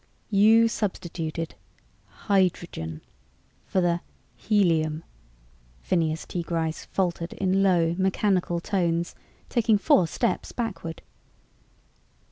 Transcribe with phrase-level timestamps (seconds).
[0.31, 1.53] "You substituted...
[2.25, 3.01] hydrogen...
[3.67, 4.01] for the...
[4.35, 5.03] helium?"
[5.83, 6.41] Phineas T.
[6.41, 9.13] Gryce faltered in low mechanical tones,
[9.47, 11.03] taking four steps backward.